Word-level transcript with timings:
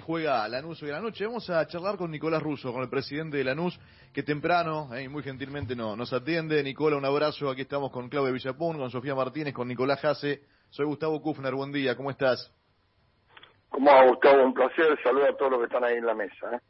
juega 0.00 0.46
Lanús 0.48 0.82
hoy 0.82 0.88
de 0.88 0.94
la 0.94 1.00
noche. 1.00 1.26
Vamos 1.26 1.48
a 1.50 1.66
charlar 1.66 1.96
con 1.96 2.10
Nicolás 2.10 2.42
Russo, 2.42 2.72
con 2.72 2.82
el 2.82 2.88
presidente 2.88 3.36
de 3.36 3.44
Lanús, 3.44 3.78
que 4.12 4.22
temprano 4.22 4.94
eh, 4.94 5.04
y 5.04 5.08
muy 5.08 5.22
gentilmente 5.22 5.76
no, 5.76 5.96
nos 5.96 6.12
atiende. 6.12 6.62
Nicola, 6.62 6.96
un 6.96 7.04
abrazo. 7.04 7.48
Aquí 7.50 7.62
estamos 7.62 7.90
con 7.90 8.08
Claudia 8.08 8.32
Villapún, 8.32 8.78
con 8.78 8.90
Sofía 8.90 9.14
Martínez, 9.14 9.54
con 9.54 9.68
Nicolás 9.68 10.00
Jase. 10.00 10.42
Soy 10.70 10.86
Gustavo 10.86 11.20
Kufner, 11.20 11.54
buen 11.54 11.72
día, 11.72 11.96
¿cómo 11.96 12.10
estás? 12.10 12.52
¿Cómo 13.68 13.90
va, 13.90 14.06
Gustavo? 14.06 14.44
Un 14.44 14.54
placer. 14.54 14.98
Saludo 15.02 15.26
a 15.26 15.36
todos 15.36 15.52
los 15.52 15.60
que 15.60 15.66
están 15.66 15.84
ahí 15.84 15.96
en 15.96 16.06
la 16.06 16.14
mesa. 16.14 16.54
¿eh? 16.54 16.60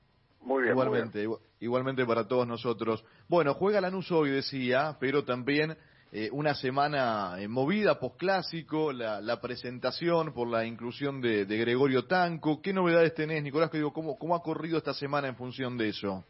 Muy 0.42 0.62
bien. 0.62 0.72
Igualmente, 0.72 1.26
igualmente 1.60 2.04
para 2.04 2.26
todos 2.26 2.46
nosotros. 2.46 3.04
Bueno, 3.28 3.54
juega 3.54 3.80
Lanús 3.80 4.10
hoy, 4.12 4.30
decía, 4.30 4.96
pero 5.00 5.24
también 5.24 5.76
eh, 6.12 6.28
una 6.32 6.54
semana 6.54 7.36
eh, 7.38 7.46
movida 7.46 8.00
posclásico, 8.00 8.92
la, 8.92 9.20
la 9.20 9.40
presentación 9.40 10.32
por 10.32 10.48
la 10.48 10.64
inclusión 10.64 11.20
de, 11.20 11.44
Gregorio 11.44 12.06
Tanco. 12.06 12.60
¿Qué 12.60 12.72
novedades 12.72 13.14
tenés, 13.14 13.44
Nicolás? 13.44 13.70
digo, 13.70 13.92
¿cómo, 13.92 14.18
¿Cómo 14.18 14.34
ha 14.34 14.42
corrido 14.42 14.78
esta 14.78 14.92
semana 14.92 15.28
en 15.28 15.36
función 15.36 15.78
de 15.78 15.90
eso? 15.90 16.24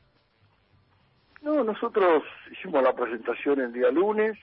No, 1.41 1.65
nosotros 1.65 2.23
hicimos 2.53 2.83
la 2.83 2.95
presentación 2.95 3.61
el 3.61 3.73
día 3.73 3.91
lunes, 3.91 4.39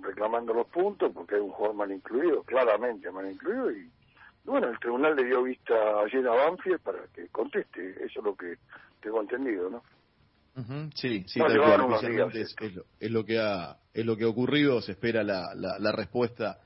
reclamando 0.00 0.54
los 0.54 0.66
puntos, 0.68 1.12
porque 1.12 1.34
hay 1.34 1.42
un 1.42 1.50
jugador 1.50 1.76
mal 1.76 1.92
incluido, 1.92 2.42
claramente 2.42 3.10
mal 3.10 3.30
incluido, 3.30 3.70
y 3.70 3.90
bueno, 4.44 4.68
el 4.68 4.78
tribunal 4.78 5.16
le 5.16 5.24
dio 5.24 5.42
vista 5.42 5.74
ayer 6.00 6.26
a 6.26 6.30
Banfield 6.30 6.80
para 6.80 7.00
que 7.14 7.28
conteste, 7.28 7.90
eso 8.02 8.20
es 8.20 8.24
lo 8.24 8.34
que 8.34 8.56
tengo 9.02 9.20
entendido, 9.20 9.68
¿no? 9.68 9.82
Sí, 10.94 11.24
sí, 11.26 11.38
tal 11.38 11.58
cual. 11.58 12.30
Es, 12.34 12.54
es, 13.00 13.10
lo, 13.10 13.24
que 13.24 13.38
ha 13.38 13.76
es 13.92 14.06
lo 14.06 14.16
que 14.16 14.24
ha 14.24 14.28
ocurrido. 14.28 14.80
Se 14.80 14.92
espera 14.92 15.22
la, 15.22 15.54
la, 15.54 15.92
respuesta 15.92 16.58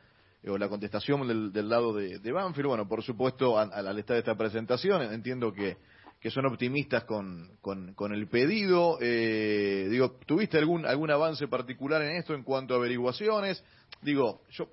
eh, 0.43 0.51
o 0.51 0.57
la 0.57 0.69
contestación 0.69 1.27
del, 1.27 1.53
del 1.53 1.69
lado 1.69 1.93
de, 1.93 2.21
de, 2.21 2.33
Banfield. 2.33 2.69
Bueno, 2.69 2.87
por 2.87 3.03
supuesto, 3.03 3.59
al 3.59 3.99
estar 3.99 4.17
esta 4.17 4.37
presentación, 4.37 5.03
entiendo 5.13 5.53
que, 5.53 5.77
que 6.21 6.31
son 6.31 6.47
optimistas 6.47 7.03
con, 7.05 7.57
con, 7.61 7.95
con 7.95 8.13
el 8.13 8.29
pedido. 8.29 8.99
Eh, 9.01 9.89
digo, 9.91 10.13
¿tuviste 10.25 10.59
algún 10.59 10.87
algún 10.87 11.11
avance 11.11 11.49
particular 11.49 12.03
en 12.03 12.17
esto 12.17 12.35
en 12.35 12.45
cuanto 12.45 12.75
a 12.75 12.77
averiguaciones? 12.77 13.65
Digo, 14.03 14.43
yo 14.51 14.69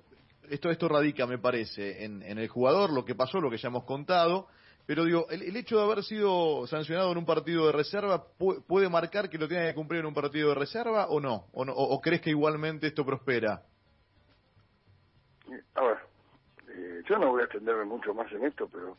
esto 0.48 0.70
esto 0.70 0.88
radica, 0.88 1.26
me 1.26 1.38
parece, 1.38 2.04
en, 2.04 2.22
en 2.22 2.38
el 2.38 2.48
jugador, 2.48 2.92
lo 2.92 3.04
que 3.04 3.16
pasó, 3.16 3.40
lo 3.40 3.50
que 3.50 3.58
ya 3.58 3.68
hemos 3.68 3.84
contado 3.84 4.46
pero 4.88 5.04
digo, 5.04 5.26
el, 5.28 5.54
hecho 5.54 5.76
de 5.76 5.82
haber 5.84 6.02
sido 6.02 6.66
sancionado 6.66 7.12
en 7.12 7.18
un 7.18 7.26
partido 7.26 7.66
de 7.66 7.72
reserva 7.72 8.24
puede, 8.66 8.88
marcar 8.88 9.28
que 9.28 9.36
lo 9.36 9.46
tenga 9.46 9.66
que 9.66 9.74
cumplir 9.74 10.00
en 10.00 10.06
un 10.06 10.14
partido 10.14 10.48
de 10.48 10.54
reserva 10.54 11.08
o 11.08 11.20
no? 11.20 11.44
¿O, 11.52 11.62
no, 11.66 11.74
o, 11.74 12.00
crees 12.00 12.22
que 12.22 12.30
igualmente 12.30 12.86
esto 12.86 13.04
prospera? 13.04 13.60
A 15.74 15.82
ver, 15.82 15.98
eh, 16.70 17.02
yo 17.06 17.18
no 17.18 17.32
voy 17.32 17.42
a 17.42 17.44
extenderme 17.44 17.84
mucho 17.84 18.14
más 18.14 18.32
en 18.32 18.46
esto, 18.46 18.66
pero 18.72 18.96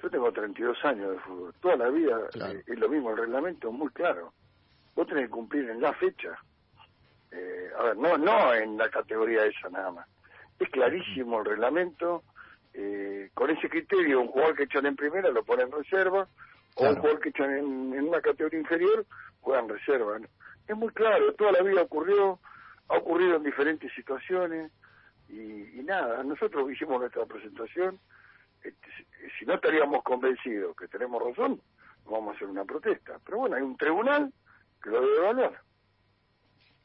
yo 0.00 0.08
tengo 0.08 0.30
32 0.30 0.84
años 0.84 1.10
de 1.10 1.18
fútbol. 1.18 1.52
Toda 1.60 1.74
la 1.74 1.88
vida 1.88 2.20
eh, 2.52 2.62
es 2.64 2.78
lo 2.78 2.88
mismo, 2.88 3.10
el 3.10 3.16
reglamento 3.16 3.70
es 3.70 3.74
muy 3.74 3.88
claro. 3.88 4.32
Vos 4.94 5.08
tenés 5.08 5.24
que 5.24 5.30
cumplir 5.30 5.68
en 5.68 5.80
la 5.80 5.94
fecha. 5.94 6.38
Eh, 7.32 7.70
a 7.76 7.82
ver, 7.82 7.96
no, 7.96 8.16
no 8.18 8.54
en 8.54 8.78
la 8.78 8.88
categoría 8.88 9.46
esa 9.46 9.68
nada 9.68 9.90
más. 9.90 10.08
Es 10.60 10.68
clarísimo 10.70 11.40
el 11.40 11.44
reglamento 11.44 12.22
eh, 12.74 13.30
con 13.34 13.50
ese 13.50 13.68
criterio, 13.68 14.20
un 14.20 14.28
jugador 14.28 14.56
que 14.56 14.64
echan 14.64 14.86
en 14.86 14.96
primera 14.96 15.30
lo 15.30 15.44
pone 15.44 15.62
en 15.62 15.72
reserva, 15.72 16.28
o 16.74 16.88
un 16.88 16.96
jugador 16.96 17.20
que 17.20 17.30
echan 17.30 17.50
en, 17.50 18.08
una 18.08 18.20
categoría 18.20 18.60
inferior 18.60 19.06
juega 19.40 19.60
en 19.60 19.68
reserva. 19.68 20.18
Es 20.66 20.76
muy 20.76 20.92
claro, 20.92 21.32
toda 21.34 21.52
la 21.52 21.62
vida 21.62 21.82
ocurrió, 21.82 22.38
ha 22.88 22.96
ocurrido 22.96 23.36
en 23.36 23.42
diferentes 23.42 23.92
situaciones, 23.94 24.70
y, 25.28 25.82
nada, 25.84 26.22
nosotros 26.22 26.70
hicimos 26.70 27.00
nuestra 27.00 27.26
presentación, 27.26 27.98
este, 28.62 28.88
si 29.38 29.44
no 29.44 29.54
estaríamos 29.54 30.02
convencidos 30.02 30.74
que 30.76 30.88
tenemos 30.88 31.22
razón, 31.22 31.60
vamos 32.04 32.32
a 32.32 32.36
hacer 32.36 32.48
una 32.48 32.64
protesta. 32.64 33.18
Pero 33.24 33.38
bueno, 33.38 33.56
hay 33.56 33.62
un 33.62 33.76
tribunal 33.76 34.32
que 34.82 34.90
lo 34.90 35.00
debe 35.00 35.16
evaluar. 35.16 35.60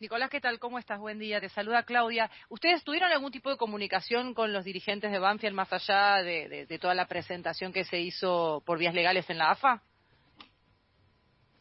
Nicolás, 0.04 0.30
¿qué 0.30 0.42
tal? 0.42 0.60
¿Cómo 0.60 0.80
estás? 0.80 1.00
Buen 1.00 1.18
día. 1.18 1.40
Te 1.40 1.48
saluda 1.48 1.84
Claudia. 1.84 2.30
¿Ustedes 2.50 2.84
tuvieron 2.84 3.10
algún 3.10 3.32
tipo 3.32 3.50
de 3.50 3.56
comunicación 3.56 4.34
con 4.34 4.52
los 4.52 4.66
dirigentes 4.66 5.10
de 5.10 5.18
Banfield 5.18 5.56
más 5.56 5.72
allá 5.72 6.22
de, 6.22 6.68
toda 6.82 6.94
la 6.94 7.08
presentación 7.08 7.72
que 7.72 7.86
se 7.86 8.02
hizo 8.02 8.62
por 8.66 8.78
vías 8.78 8.94
legales 8.94 9.30
en 9.30 9.38
la 9.38 9.52
AFA? 9.52 9.82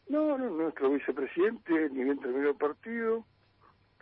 No, 0.09 0.37
no 0.37 0.49
nuestro 0.49 0.89
vicepresidente 0.89 1.89
ni 1.91 2.03
bien 2.03 2.19
terminó 2.19 2.49
el 2.49 2.57
partido, 2.57 3.25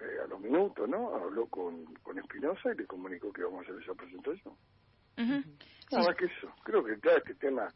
eh, 0.02 0.24
a 0.26 0.28
los 0.28 0.40
minutos, 0.40 0.90
¿no? 0.90 1.14
Habló 1.14 1.46
con, 1.46 1.86
con 2.02 2.18
Espinosa 2.18 2.72
y 2.74 2.78
le 2.78 2.88
comunicó 2.88 3.32
que 3.32 3.42
íbamos 3.42 3.60
a 3.60 3.70
hacer 3.70 3.84
esa 3.84 3.94
presentación. 3.94 4.56
Nada 5.18 6.08
más 6.08 6.16
que 6.16 6.26
eso. 6.26 6.52
Creo 6.64 6.84
que 6.84 7.00
claro, 7.00 7.20
este 7.20 7.36
tema 7.36 7.72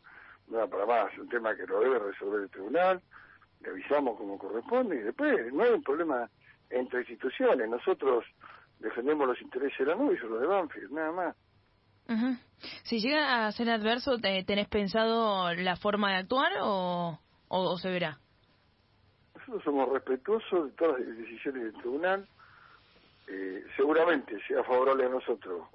no 0.48 0.58
era 0.58 0.66
para 0.66 0.88
más, 0.88 1.14
es 1.14 1.20
un 1.20 1.30
tema 1.30 1.56
que 1.56 1.68
lo 1.68 1.80
debe 1.82 2.00
resolver 2.00 2.42
el 2.42 2.50
tribunal, 2.50 3.04
le 3.62 3.70
avisamos 3.70 4.18
como 4.18 4.40
corresponde 4.40 4.96
y 4.96 5.04
después 5.04 5.54
no 5.54 5.62
hay 5.62 5.70
un 5.70 5.84
problema 5.84 6.28
entre 6.76 7.00
instituciones. 7.00 7.70
Nosotros 7.70 8.26
defendemos 8.80 9.28
los 9.28 9.42
intereses 9.42 9.78
de 9.80 9.86
la 9.86 9.96
nube 9.96 10.16
y 10.16 10.28
los 10.28 10.42
de 10.42 10.48
Banfield, 10.48 10.92
nada 10.92 11.12
más. 11.12 11.36
Si 12.84 13.00
llega 13.00 13.48
a 13.48 13.52
ser 13.52 13.70
adverso, 13.70 14.18
¿tenés 14.20 14.68
pensado 14.68 15.52
la 15.54 15.76
forma 15.76 16.12
de 16.12 16.18
actuar 16.18 16.52
o, 16.62 17.20
o, 17.48 17.78
se 17.78 17.90
verá? 17.90 18.20
Nosotros 19.34 19.64
somos 19.64 19.90
respetuosos 19.90 20.66
de 20.66 20.72
todas 20.74 21.00
las 21.00 21.18
decisiones 21.18 21.64
del 21.64 21.74
tribunal. 21.74 22.28
Eh, 23.28 23.64
seguramente 23.76 24.38
sea 24.48 24.64
favorable 24.64 25.06
a 25.06 25.10
nosotros 25.10 25.68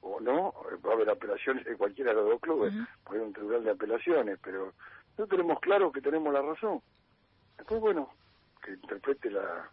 o 0.00 0.18
no, 0.20 0.52
va 0.84 0.90
a 0.90 0.94
haber 0.94 1.10
apelaciones 1.10 1.64
de 1.64 1.76
cualquiera 1.76 2.10
de 2.10 2.16
los 2.16 2.30
dos 2.30 2.40
clubes, 2.40 2.74
puede 3.04 3.22
un 3.22 3.32
tribunal 3.32 3.62
de 3.62 3.70
apelaciones, 3.70 4.40
pero 4.42 4.72
no 5.16 5.26
tenemos 5.28 5.60
claro 5.60 5.92
que 5.92 6.00
tenemos 6.00 6.32
la 6.32 6.42
razón. 6.42 6.80
Después, 7.56 7.80
bueno, 7.80 8.10
que 8.60 8.72
interprete 8.72 9.30
la, 9.30 9.70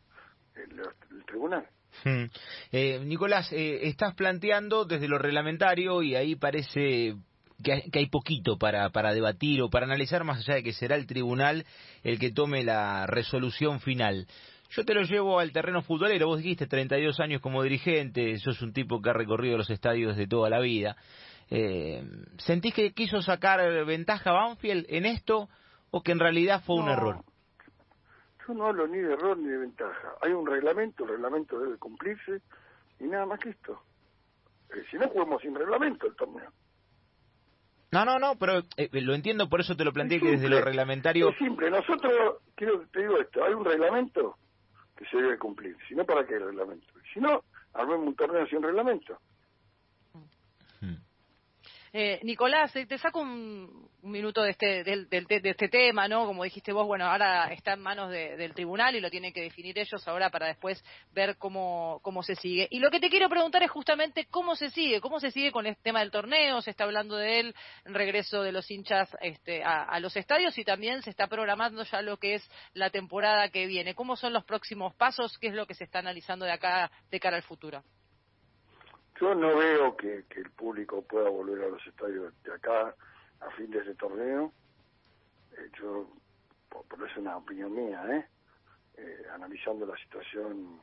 el, 0.64 1.26
tribunal. 1.26 1.68
Hmm. 2.04 2.26
Eh, 2.72 3.00
Nicolás, 3.04 3.52
eh, 3.52 3.88
estás 3.88 4.14
planteando 4.16 4.86
desde 4.86 5.08
lo 5.08 5.18
reglamentario 5.18 6.04
y 6.04 6.16
ahí 6.16 6.36
parece 6.36 7.16
que 7.64 7.90
hay, 7.92 8.06
poquito 8.08 8.58
para, 8.58 8.90
para 8.92 9.14
debatir 9.14 9.62
o 9.64 9.70
para 9.70 9.86
analizar 9.86 10.24
más 10.24 10.40
allá 10.40 10.56
de 10.56 10.64
que 10.64 10.74
será 10.74 10.96
el 10.96 11.08
tribunal 11.08 11.66
el 12.04 12.20
que 12.20 12.32
tome 12.32 12.64
la 12.64 13.08
resolución 13.08 13.80
final. 13.80 14.28
Yo 14.70 14.84
te 14.84 14.94
lo 14.94 15.02
llevo 15.04 15.40
al 15.40 15.52
terreno 15.52 15.82
futbolero, 15.82 16.28
vos 16.28 16.40
dijiste 16.40 16.68
32 16.68 17.20
años 17.20 17.42
como 17.42 17.64
dirigente, 17.64 18.38
sos 18.38 18.62
un 18.62 18.74
tipo 18.74 19.02
que 19.02 19.10
ha 19.10 19.14
recorrido 19.14 19.58
los 19.58 19.70
estadios 19.70 20.18
de 20.18 20.28
toda 20.28 20.50
la 20.50 20.60
vida. 20.60 20.98
Eh, 21.50 22.04
¿Sentís 22.38 22.74
que 22.74 22.92
quiso 22.92 23.22
sacar 23.22 23.86
ventaja 23.86 24.32
Banfield 24.32 24.86
en 24.90 25.06
esto 25.06 25.50
o 25.90 26.04
que 26.04 26.12
en 26.12 26.20
realidad 26.20 26.62
fue 26.66 26.76
un 26.76 26.90
error? 26.90 27.24
Yo 28.48 28.54
no 28.54 28.68
hablo 28.68 28.88
ni 28.88 29.00
de 29.00 29.14
error 29.14 29.38
ni 29.38 29.50
de 29.50 29.58
ventaja. 29.58 30.14
Hay 30.22 30.32
un 30.32 30.46
reglamento, 30.46 31.04
el 31.04 31.12
reglamento 31.12 31.60
debe 31.60 31.78
cumplirse 31.78 32.42
y 33.00 33.04
nada 33.06 33.26
más 33.26 33.40
que 33.40 33.50
esto. 33.50 33.82
Eh, 34.74 34.84
si 34.90 34.98
no, 34.98 35.10
jugamos 35.10 35.42
sin 35.42 35.54
reglamento 35.54 36.08
el 36.08 36.16
torneo. 36.16 36.50
No, 37.92 38.06
no, 38.06 38.20
no, 38.20 38.36
pero 38.38 38.60
eh, 38.78 38.90
lo 39.02 39.14
entiendo, 39.14 39.50
por 39.50 39.62
eso 39.62 39.76
te 39.76 39.84
lo 39.84 39.94
planteé 39.94 40.20
que 40.20 40.32
desde 40.32 40.50
lo 40.50 40.62
reglamentario... 40.62 41.30
Es 41.30 41.38
simple, 41.38 41.70
nosotros, 41.70 42.42
quiero 42.56 42.82
que 42.82 42.88
te 42.88 43.00
digo 43.02 43.18
esto, 43.18 43.44
hay 43.44 43.54
un 43.54 43.64
reglamento 43.64 44.38
que 44.96 45.06
se 45.06 45.18
debe 45.18 45.38
cumplir, 45.38 45.76
si 45.88 45.96
no, 45.96 46.06
¿para 46.06 46.26
qué 46.26 46.36
el 46.36 46.46
reglamento? 46.46 46.86
Si 47.14 47.20
no, 47.22 47.44
armemos 47.74 48.08
un 48.08 48.16
torneo 48.16 48.46
sin 48.48 48.62
reglamento. 48.62 49.18
Eh, 52.00 52.20
Nicolás, 52.22 52.72
te 52.74 52.98
saco 53.00 53.22
un, 53.22 53.90
minuto 54.04 54.44
de 54.44 54.52
este, 54.52 54.84
de 54.84 55.50
este 55.50 55.68
tema, 55.68 56.08
¿no? 56.08 56.28
Como 56.28 56.44
dijiste 56.44 56.72
vos, 56.72 56.86
bueno, 56.86 57.06
ahora 57.06 57.52
está 57.52 57.74
en 57.74 57.80
manos 57.80 58.12
del 58.12 58.54
tribunal 58.54 58.96
y 58.96 59.00
lo 59.00 59.10
tienen 59.10 59.34
que 59.34 59.42
definir 59.42 59.80
ellos 59.80 60.08
ahora 60.08 60.30
para 60.30 60.46
después 60.46 60.86
ver 61.12 61.38
cómo, 61.38 62.00
cómo 62.04 62.22
se 62.22 62.36
sigue. 62.36 62.68
Y 62.70 62.78
lo 62.78 62.92
que 62.92 63.00
te 63.00 63.10
quiero 63.10 63.30
preguntar 63.30 63.64
es 63.64 63.72
justamente 63.72 64.28
cómo 64.30 64.56
se 64.56 64.70
sigue, 64.70 65.02
cómo 65.02 65.20
se 65.20 65.32
sigue 65.32 65.52
con 65.52 65.66
el 65.66 65.76
tema 65.78 66.02
del 66.02 66.12
torneo, 66.12 66.62
se 66.62 66.70
está 66.70 66.84
hablando 66.84 67.16
de 67.16 67.40
él, 67.40 67.56
regreso 67.86 68.44
de 68.44 68.52
los 68.52 68.70
hinchas 68.70 69.10
este, 69.20 69.64
a, 69.64 70.00
los 70.00 70.16
estadios 70.16 70.56
y 70.60 70.64
también 70.64 71.02
se 71.02 71.10
está 71.10 71.26
programando 71.26 71.84
ya 71.84 72.04
lo 72.04 72.18
que 72.18 72.36
es 72.36 72.48
la 72.74 72.92
temporada 72.92 73.50
que 73.50 73.66
viene. 73.66 73.96
¿Cómo 73.96 74.16
son 74.16 74.34
los 74.34 74.46
próximos 74.46 74.94
pasos? 74.94 75.36
¿Qué 75.40 75.48
es 75.48 75.56
lo 75.56 75.66
que 75.66 75.74
se 75.74 75.86
está 75.86 75.98
analizando 75.98 76.46
de 76.46 76.52
acá 76.52 76.92
de 77.10 77.20
cara 77.20 77.38
al 77.38 77.44
futuro? 77.44 77.84
Yo 79.20 79.34
no 79.34 79.58
veo 79.58 79.98
que, 79.98 80.26
el 80.30 80.52
público 80.52 81.02
pueda 81.02 81.30
volver 81.30 81.64
a 81.64 81.70
los 81.70 81.86
estadios 81.88 82.34
de 82.44 82.54
acá 82.54 82.96
a 83.40 83.50
fin 83.52 83.72
de 83.72 83.80
ese 83.80 83.96
torneo. 83.96 84.52
Eh, 85.54 85.70
yo, 85.80 86.08
por, 86.70 86.86
eso 86.98 87.06
es 87.06 87.18
una 87.18 87.38
opinión 87.38 87.74
mía, 87.74 88.04
¿eh? 88.10 88.28
¿eh? 88.98 89.26
analizando 89.34 89.88
la 89.88 89.98
situación 89.98 90.80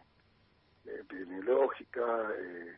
epidemiológica, 0.84 2.02
eh, 2.36 2.76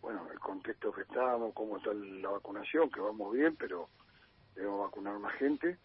bueno, 0.00 0.28
el 0.30 0.38
contexto 0.38 0.92
que 0.92 1.02
estamos, 1.02 1.52
cómo 1.54 1.78
está 1.78 1.92
la 1.92 2.30
vacunación, 2.30 2.90
que 2.90 3.00
vamos 3.00 3.32
bien, 3.32 3.56
pero 3.56 3.88
debemos 4.54 4.80
vacunar 4.86 5.18
más 5.18 5.34
gente. 5.34 5.76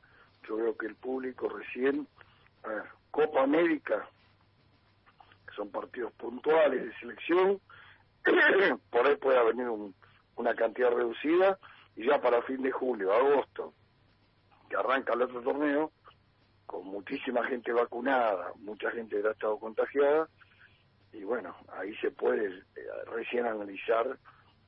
Yo 0.47 0.57
veo 0.57 0.77
que 0.77 0.85
el 0.85 0.95
público 0.95 1.49
recién, 1.49 2.07
a 2.63 2.69
ver, 2.69 2.83
Copa 3.09 3.41
América, 3.41 4.07
que 5.47 5.55
son 5.55 5.69
partidos 5.71 6.11
puntuales 6.13 6.85
de 6.85 6.99
selección, 6.99 7.59
por 8.89 9.07
ahí 9.07 9.15
pueda 9.17 9.43
venir 9.43 9.67
una 10.35 10.55
cantidad 10.55 10.91
reducida 10.91 11.59
y 11.95 12.05
ya 12.05 12.21
para 12.21 12.41
fin 12.43 12.61
de 12.61 12.71
julio, 12.71 13.13
agosto, 13.13 13.73
arranca 14.77 15.13
el 15.13 15.23
otro 15.23 15.41
torneo 15.41 15.91
con 16.65 16.85
muchísima 16.85 17.43
gente 17.45 17.73
vacunada, 17.73 18.53
mucha 18.59 18.91
gente 18.91 19.19
que 19.19 19.27
ha 19.27 19.31
estado 19.31 19.57
contagiada, 19.57 20.29
y 21.11 21.23
bueno, 21.23 21.55
ahí 21.73 21.95
se 21.97 22.11
puede 22.11 22.45
eh, 22.47 22.87
recién 23.07 23.47
analizar 23.47 24.17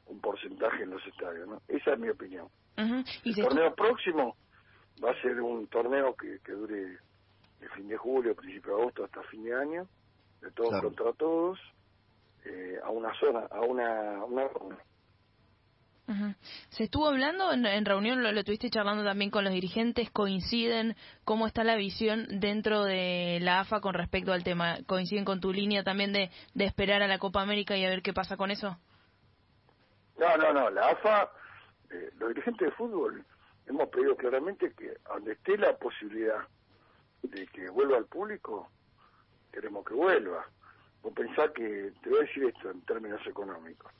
un 0.08 0.20
porcentaje 0.20 0.84
en 0.84 0.90
los 0.90 1.06
estadios, 1.06 1.48
¿no? 1.48 1.62
Esa 1.68 1.94
es 1.94 2.00
mi 2.00 2.10
opinión. 2.10 2.48
El 2.76 3.36
torneo 3.36 3.76
próximo 3.76 4.36
va 5.04 5.12
a 5.12 5.22
ser 5.22 5.40
un 5.40 5.68
torneo 5.68 6.16
que, 6.16 6.40
que 6.44 6.54
dure 6.54 6.98
de 7.60 7.70
fin 7.76 7.88
de 7.88 7.98
julio, 7.98 8.36
principio 8.36 8.76
de 8.76 8.82
agosto 8.82 9.06
hasta 9.06 9.22
fin 9.24 9.44
de 9.44 9.54
año, 9.54 9.88
de 10.42 10.50
todos 10.52 10.82
contra 10.82 11.14
todos, 11.14 11.60
eh, 12.46 12.80
a 12.84 12.90
una 12.90 13.14
zona, 13.20 13.48
a 13.52 13.62
una, 13.62 14.26
una 14.26 14.50
¿Se 16.70 16.84
estuvo 16.84 17.08
hablando 17.08 17.52
en, 17.54 17.86
reunión, 17.86 18.22
lo, 18.22 18.32
lo, 18.32 18.44
tuviste 18.44 18.70
charlando 18.70 19.04
también 19.04 19.32
con 19.32 19.44
los 19.44 19.54
dirigentes? 19.54 20.10
¿Coinciden 20.12 20.96
cómo 21.24 21.48
está 21.48 21.64
la 21.64 21.76
visión 21.76 22.28
dentro 22.40 22.84
de 22.84 23.40
la 23.42 23.62
AFA 23.62 23.80
con 23.80 23.94
respecto 23.94 24.34
al 24.34 24.44
tema? 24.44 24.78
¿Coinciden 24.88 25.26
con 25.26 25.40
tu 25.40 25.54
línea 25.54 25.84
también 25.84 26.12
de, 26.12 26.30
de 26.54 26.66
esperar 26.66 27.02
a 27.02 27.08
la 27.08 27.20
Copa 27.20 27.42
América 27.42 27.78
y 27.78 27.86
a 27.86 27.90
ver 27.90 28.02
qué 28.02 28.14
pasa 28.14 28.36
con 28.36 28.52
eso? 28.52 28.78
No, 30.18 30.38
no, 30.38 30.54
no. 30.54 30.70
La 30.70 30.90
AFA, 30.90 31.32
eh, 31.90 32.12
los 32.18 32.30
dirigentes 32.30 32.70
de 32.70 32.76
fútbol, 32.76 33.26
hemos 33.68 33.90
pedido 33.90 34.16
claramente 34.16 34.74
que 34.74 34.94
donde 35.08 35.34
esté 35.34 35.58
la 35.58 35.78
posibilidad 35.78 36.48
de 37.24 37.48
que 37.48 37.70
vuelva 37.70 37.98
al 37.98 38.06
público, 38.06 38.70
queremos 39.52 39.86
que 39.86 39.94
vuelva. 39.94 40.46
Vos 41.04 41.14
pensás 41.14 41.52
que, 41.52 41.92
te 42.02 42.10
voy 42.10 42.20
a 42.20 42.22
decir 42.22 42.46
esto 42.46 42.70
en 42.70 42.82
términos 42.82 43.26
económicos 43.26 43.92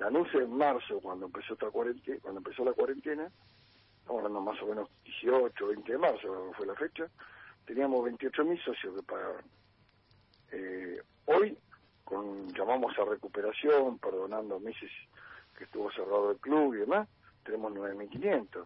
la 0.00 0.06
anuncio 0.06 0.40
en 0.40 0.56
marzo, 0.56 0.98
cuando 1.00 1.26
empezó 1.26 1.52
esta 1.52 1.70
cuarentena, 1.70 2.18
cuando 2.22 2.38
empezó 2.40 2.64
la 2.64 2.72
cuarentena, 2.72 3.30
estamos 4.00 4.24
hablando 4.24 4.40
más 4.40 4.60
o 4.62 4.66
menos 4.66 4.88
18, 5.04 5.66
20 5.66 5.92
de 5.92 5.98
marzo, 5.98 6.52
fue 6.56 6.66
la 6.66 6.74
fecha, 6.74 7.06
teníamos 7.66 8.04
28 8.04 8.44
mil 8.44 8.58
socios 8.62 8.96
que 8.96 9.02
pagaban. 9.02 9.44
Eh, 10.52 11.02
hoy, 11.26 11.56
con 12.02 12.48
llamamos 12.54 12.98
a 12.98 13.04
recuperación, 13.04 13.98
perdonando 13.98 14.58
meses 14.58 14.90
que 15.56 15.64
estuvo 15.64 15.92
cerrado 15.92 16.30
el 16.30 16.38
club 16.38 16.74
y 16.74 16.78
demás, 16.78 17.06
tenemos 17.44 17.70
9.500. 17.72 18.64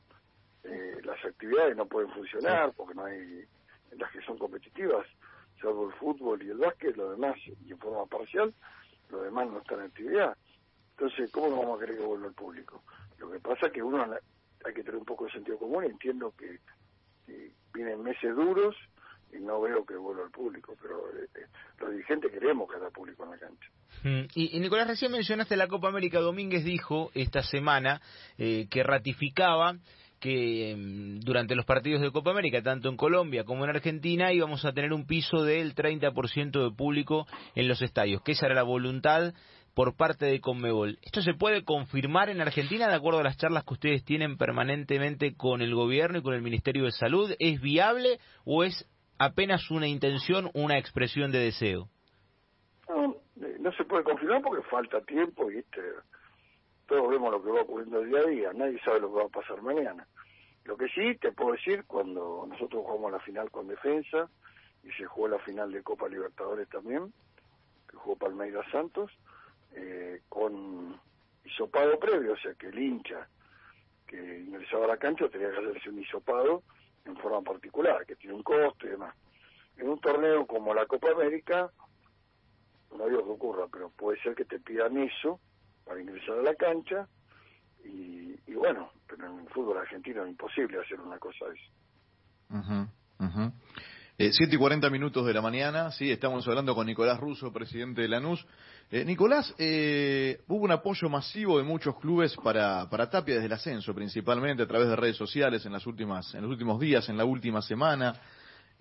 Eh, 0.62 1.00
las 1.02 1.22
actividades 1.24 1.76
no 1.76 1.86
pueden 1.86 2.10
funcionar 2.10 2.72
porque 2.76 2.94
no 2.94 3.04
hay, 3.04 3.44
las 3.98 4.10
que 4.12 4.22
son 4.22 4.38
competitivas, 4.38 5.04
salvo 5.64 5.88
el 5.88 5.94
fútbol 5.94 6.42
y 6.42 6.50
el 6.50 6.58
básquet, 6.58 6.96
lo 6.96 7.10
demás, 7.10 7.36
y 7.46 7.72
en 7.72 7.78
forma 7.78 8.04
parcial, 8.06 8.52
lo 9.10 9.22
demás 9.22 9.48
no 9.48 9.58
está 9.58 9.74
en 9.74 9.80
actividad. 9.80 10.36
Entonces, 10.90 11.30
¿cómo 11.32 11.50
vamos 11.50 11.76
a 11.76 11.80
querer 11.80 11.98
que 11.98 12.04
vuelva 12.04 12.28
el 12.28 12.34
público? 12.34 12.82
Lo 13.18 13.30
que 13.30 13.40
pasa 13.40 13.66
es 13.66 13.72
que 13.72 13.82
uno 13.82 14.04
hay 14.64 14.74
que 14.74 14.82
tener 14.82 14.96
un 14.96 15.04
poco 15.04 15.24
de 15.24 15.32
sentido 15.32 15.58
común. 15.58 15.84
Entiendo 15.84 16.32
que, 16.36 16.60
vienen 17.72 18.02
meses 18.04 18.36
duros 18.36 18.76
y 19.32 19.38
no 19.38 19.60
veo 19.60 19.84
que 19.84 19.96
vuelva 19.96 20.22
el 20.24 20.30
público, 20.30 20.76
pero 20.80 21.08
eh, 21.08 21.26
eh, 21.34 21.46
los 21.80 21.90
dirigentes 21.90 22.30
queremos 22.30 22.70
que 22.70 22.76
haya 22.76 22.90
público 22.90 23.24
en 23.24 23.30
la 23.30 23.38
cancha. 23.38 23.68
Mm, 24.04 24.26
y, 24.34 24.60
Nicolás, 24.60 24.86
recién 24.86 25.10
mencionaste 25.10 25.56
la 25.56 25.66
Copa 25.66 25.88
América. 25.88 26.20
Domínguez 26.20 26.64
dijo 26.64 27.10
esta 27.14 27.42
semana 27.42 28.00
eh, 28.38 28.68
que 28.70 28.84
ratificaba 28.84 29.76
que 30.24 30.74
mm, 30.74 31.20
durante 31.20 31.54
los 31.54 31.66
partidos 31.66 32.00
de 32.00 32.10
Copa 32.10 32.30
América, 32.30 32.62
tanto 32.62 32.88
en 32.88 32.96
Colombia 32.96 33.44
como 33.44 33.64
en 33.64 33.70
Argentina, 33.70 34.32
íbamos 34.32 34.64
a 34.64 34.72
tener 34.72 34.94
un 34.94 35.06
piso 35.06 35.44
del 35.44 35.74
30% 35.74 36.64
de 36.64 36.74
público 36.74 37.26
en 37.54 37.68
los 37.68 37.82
estadios, 37.82 38.22
que 38.22 38.32
esa 38.32 38.46
era 38.46 38.54
la 38.54 38.62
voluntad 38.62 39.34
por 39.74 39.96
parte 39.96 40.24
de 40.24 40.40
Conmebol. 40.40 40.98
¿Esto 41.02 41.20
se 41.20 41.34
puede 41.34 41.62
confirmar 41.62 42.30
en 42.30 42.40
Argentina 42.40 42.88
de 42.88 42.94
acuerdo 42.94 43.20
a 43.20 43.22
las 43.22 43.36
charlas 43.36 43.64
que 43.64 43.74
ustedes 43.74 44.02
tienen 44.02 44.38
permanentemente 44.38 45.34
con 45.36 45.60
el 45.60 45.74
gobierno 45.74 46.20
y 46.20 46.22
con 46.22 46.32
el 46.32 46.40
Ministerio 46.40 46.84
de 46.84 46.92
Salud? 46.92 47.34
¿Es 47.38 47.60
viable 47.60 48.18
o 48.46 48.64
es 48.64 48.88
apenas 49.18 49.70
una 49.70 49.88
intención, 49.88 50.50
una 50.54 50.78
expresión 50.78 51.32
de 51.32 51.40
deseo? 51.40 51.90
No, 52.88 53.14
no 53.60 53.72
se 53.72 53.84
puede 53.84 54.04
confirmar 54.04 54.40
porque 54.40 54.66
falta 54.70 55.02
tiempo 55.02 55.50
y 55.50 55.58
este, 55.58 55.82
todos 56.86 57.08
vemos 57.08 57.30
lo 57.30 57.42
que 57.42 57.50
va 57.50 57.62
ocurriendo 57.62 58.02
día 58.02 58.18
a 58.18 58.26
día, 58.26 58.52
nadie 58.52 58.80
sabe 58.84 59.00
lo 59.00 59.08
que 59.08 59.18
va 59.18 59.24
a 59.24 59.28
pasar 59.28 59.62
mañana. 59.62 60.06
Lo 60.64 60.76
que 60.76 60.88
sí 60.88 61.16
te 61.16 61.32
puedo 61.32 61.52
decir, 61.52 61.84
cuando 61.86 62.46
nosotros 62.48 62.84
jugamos 62.84 63.12
la 63.12 63.20
final 63.20 63.50
con 63.50 63.68
defensa 63.68 64.28
y 64.82 64.90
se 64.92 65.04
jugó 65.04 65.28
la 65.28 65.38
final 65.40 65.72
de 65.72 65.82
Copa 65.82 66.08
Libertadores 66.08 66.68
también, 66.68 67.12
que 67.88 67.96
jugó 67.96 68.16
Palmeiras 68.16 68.66
Santos, 68.70 69.10
eh, 69.72 70.22
con 70.28 70.98
hisopado 71.44 71.98
previo, 71.98 72.32
o 72.32 72.36
sea 72.36 72.54
que 72.54 72.68
el 72.68 72.78
hincha 72.78 73.28
que 74.06 74.40
ingresaba 74.40 74.84
a 74.84 74.88
la 74.88 74.96
cancha 74.96 75.28
tenía 75.28 75.50
que 75.50 75.58
hacerse 75.58 75.90
un 75.90 76.00
hisopado 76.00 76.62
en 77.04 77.16
forma 77.16 77.42
particular, 77.42 78.06
que 78.06 78.16
tiene 78.16 78.34
un 78.34 78.42
costo 78.42 78.86
y 78.86 78.90
demás. 78.90 79.14
En 79.76 79.88
un 79.88 80.00
torneo 80.00 80.46
como 80.46 80.72
la 80.72 80.86
Copa 80.86 81.10
América, 81.10 81.70
no 82.96 83.06
digo 83.06 83.24
que 83.24 83.30
ocurra, 83.30 83.66
pero 83.70 83.90
puede 83.90 84.20
ser 84.22 84.34
que 84.34 84.44
te 84.44 84.60
pidan 84.60 84.96
eso 84.98 85.40
para 85.84 86.00
ingresar 86.00 86.38
a 86.38 86.42
la 86.42 86.54
cancha 86.54 87.08
y, 87.84 88.54
bueno, 88.54 88.90
pero 89.06 89.30
en 89.30 89.40
el 89.40 89.48
fútbol 89.48 89.78
argentino 89.78 90.24
es 90.24 90.30
imposible 90.30 90.80
hacer 90.80 91.00
una 91.00 91.18
cosa 91.18 91.44
así. 91.50 91.60
Uh 92.50 93.50
eh, 94.16 94.30
7 94.32 94.54
y 94.54 94.58
40 94.58 94.90
minutos 94.90 95.26
de 95.26 95.34
la 95.34 95.42
mañana, 95.42 95.90
sí, 95.90 96.08
estamos 96.08 96.46
hablando 96.46 96.72
con 96.72 96.86
Nicolás 96.86 97.18
Russo, 97.18 97.52
presidente 97.52 98.02
de 98.02 98.08
Lanús. 98.08 98.46
Eh, 98.92 99.04
Nicolás, 99.04 99.52
eh, 99.58 100.40
hubo 100.46 100.62
un 100.62 100.70
apoyo 100.70 101.08
masivo 101.08 101.58
de 101.58 101.64
muchos 101.64 101.98
clubes 101.98 102.36
para, 102.36 102.88
para 102.88 103.10
Tapia 103.10 103.34
desde 103.34 103.46
el 103.46 103.52
ascenso, 103.52 103.92
principalmente 103.92 104.62
a 104.62 104.68
través 104.68 104.86
de 104.86 104.94
redes 104.94 105.16
sociales 105.16 105.66
en, 105.66 105.72
las 105.72 105.84
últimas, 105.84 106.32
en 106.32 106.42
los 106.42 106.50
últimos 106.52 106.78
días, 106.78 107.08
en 107.08 107.16
la 107.16 107.24
última 107.24 107.60
semana. 107.60 108.14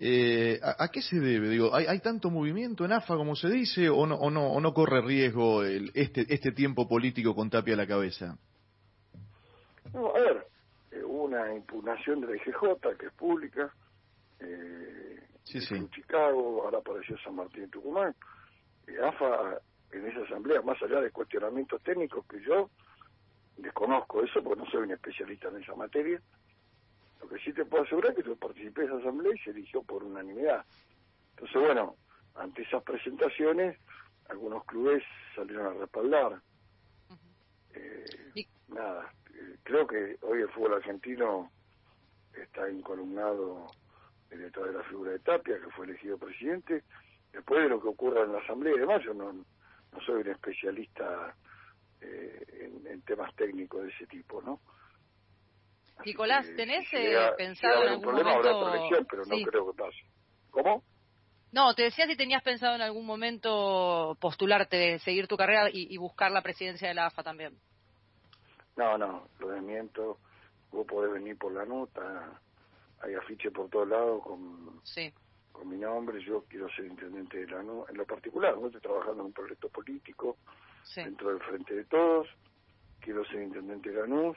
Eh, 0.00 0.60
¿a, 0.62 0.88
qué 0.88 1.00
se 1.00 1.20
debe? 1.20 1.48
Digo, 1.48 1.74
¿hay, 1.74 1.86
¿hay, 1.86 2.00
tanto 2.00 2.28
movimiento 2.30 2.84
en 2.84 2.92
AFA 2.92 3.16
como 3.16 3.36
se 3.36 3.48
dice 3.48 3.88
o 3.88 4.06
no, 4.06 4.16
o 4.16 4.30
no, 4.30 4.48
o 4.48 4.60
no 4.60 4.74
corre 4.74 5.00
riesgo 5.00 5.62
el, 5.62 5.92
este, 5.94 6.26
este 6.28 6.52
tiempo 6.52 6.88
político 6.88 7.34
con 7.34 7.48
Tapia 7.48 7.74
a 7.74 7.76
la 7.76 7.86
cabeza? 7.86 8.36
No, 9.92 10.14
a 10.14 10.18
ver, 10.18 10.46
hubo 11.04 11.24
una 11.24 11.54
impugnación 11.54 12.20
de 12.20 12.26
la 12.26 12.36
IGJ 12.36 12.96
que 12.98 13.06
es 13.06 13.12
pública, 13.12 13.72
eh, 14.40 15.20
en 15.52 15.90
Chicago, 15.90 16.64
ahora 16.64 16.78
apareció 16.78 17.16
San 17.18 17.36
Martín 17.36 17.64
y 17.64 17.68
Tucumán. 17.68 18.14
AFA 19.02 19.60
en 19.92 20.06
esa 20.06 20.22
asamblea, 20.22 20.60
más 20.62 20.82
allá 20.82 21.00
de 21.00 21.10
cuestionamientos 21.10 21.82
técnicos 21.82 22.26
que 22.26 22.40
yo 22.40 22.70
desconozco 23.56 24.22
eso 24.22 24.42
porque 24.42 24.62
no 24.62 24.70
soy 24.70 24.82
un 24.82 24.92
especialista 24.92 25.48
en 25.48 25.62
esa 25.62 25.74
materia, 25.74 26.20
lo 27.24 27.30
que 27.30 27.42
sí 27.42 27.54
te 27.54 27.64
puedo 27.64 27.84
asegurar 27.84 28.10
es 28.10 28.18
que 28.18 28.28
yo 28.28 28.36
participé 28.36 28.82
de 28.82 28.86
esa 28.88 28.96
asamblea 28.98 29.32
y 29.34 29.38
se 29.38 29.50
eligió 29.50 29.82
por 29.82 30.04
unanimidad. 30.04 30.62
Entonces, 31.30 31.62
bueno, 31.62 31.96
ante 32.34 32.62
esas 32.62 32.82
presentaciones, 32.82 33.78
algunos 34.28 34.64
clubes 34.66 35.02
salieron 35.34 35.66
a 35.66 35.80
respaldar. 35.80 36.42
Eh, 37.72 38.46
nada, 38.68 39.10
eh, 39.32 39.56
creo 39.62 39.86
que 39.86 40.18
hoy 40.20 40.42
el 40.42 40.50
fútbol 40.50 40.74
argentino 40.74 41.50
está 42.34 42.68
encolumnado 42.68 43.70
detrás 44.28 44.66
de 44.66 44.72
la 44.74 44.84
figura 44.84 45.12
de 45.12 45.20
Tapia, 45.20 45.58
que 45.58 45.70
fue 45.70 45.86
elegido 45.86 46.18
presidente. 46.18 46.84
Después 47.32 47.62
de 47.62 47.70
lo 47.70 47.80
que 47.80 47.88
ocurra 47.88 48.24
en 48.24 48.32
la 48.32 48.38
Asamblea 48.40 48.74
y 48.74 48.80
demás, 48.80 49.02
yo 49.02 49.14
no, 49.14 49.32
no 49.32 50.00
soy 50.04 50.20
un 50.20 50.28
especialista 50.28 51.34
eh, 52.02 52.70
en, 52.86 53.00
temas 53.02 53.34
técnicos 53.34 53.82
de 53.82 53.90
ese 53.90 54.06
tipo, 54.06 54.42
¿no? 54.42 54.60
Nicolás, 56.04 56.46
¿tenés 56.56 56.86
eh, 56.92 57.16
pensado 57.36 57.82
en 57.82 57.88
algún 57.90 58.14
momento... 58.14 58.70
pero 59.08 59.24
no 59.24 59.36
creo 59.36 59.72
que 59.72 59.78
pase. 59.78 59.98
¿Cómo? 60.50 60.82
No, 61.52 61.72
te 61.74 61.84
decía 61.84 62.06
si 62.06 62.16
tenías 62.16 62.42
pensado 62.42 62.74
en 62.74 62.82
algún 62.82 63.06
momento 63.06 64.16
postularte, 64.20 64.98
seguir 64.98 65.28
tu 65.28 65.36
carrera 65.36 65.68
y, 65.72 65.96
buscar 65.98 66.32
la 66.32 66.42
presidencia 66.42 66.88
de 66.88 66.94
la 66.94 67.06
AFA 67.06 67.22
también. 67.22 67.56
No, 68.76 68.98
no, 68.98 69.28
lo 69.38 69.48
desmiento. 69.48 70.18
Vos 70.72 70.84
podés 70.84 71.12
venir 71.12 71.38
por 71.38 71.52
la 71.52 71.64
nota, 71.64 72.40
hay 73.00 73.14
afiches 73.14 73.52
por 73.52 73.68
todos 73.68 73.86
lados 73.86 74.24
con, 74.24 74.80
con 75.52 75.68
mi 75.68 75.76
nombre, 75.76 76.20
yo 76.24 76.44
quiero 76.48 76.68
ser 76.70 76.86
intendente 76.86 77.38
de 77.38 77.46
Lanús, 77.46 77.88
en 77.88 77.98
lo 77.98 78.04
particular, 78.04 78.58
no 78.58 78.66
estoy 78.66 78.80
trabajando 78.80 79.20
en 79.20 79.26
un 79.26 79.32
proyecto 79.32 79.68
político 79.68 80.38
dentro 80.96 81.28
del 81.28 81.38
Frente 81.38 81.74
de 81.74 81.84
Todos, 81.84 82.26
quiero 82.98 83.24
ser 83.26 83.42
intendente 83.42 83.90
de 83.90 84.00
Lanús, 84.00 84.36